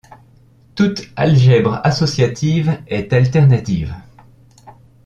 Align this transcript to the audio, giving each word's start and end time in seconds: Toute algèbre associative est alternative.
Toute 0.73 1.11
algèbre 1.15 1.79
associative 1.83 2.75
est 2.87 3.13
alternative. 3.13 3.93